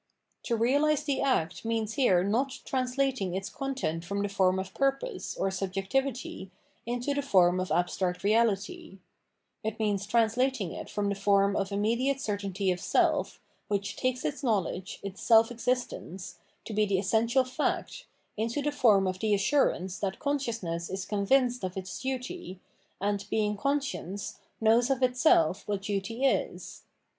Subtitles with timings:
[0.45, 5.37] To reahse the act means here not translating its content from the form of purpose,
[5.37, 6.49] or subjectivity,
[6.87, 8.97] into the form of abstract reality:
[9.63, 14.41] it means translating it from the form of immediate certainty of self, which takes its
[14.41, 18.07] knowledge, its self existence, to be the essential fact,
[18.39, 22.59] mto the form of the assurance that consciousness is convinced of its duty,
[22.99, 26.81] and, being conscience, knows of itself what duty is.